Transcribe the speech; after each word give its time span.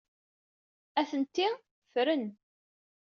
Atenti 0.99 1.47
ffren. 1.91 2.23